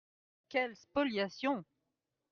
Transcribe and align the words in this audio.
Quelle 0.49 0.75
spoliation! 0.75 1.63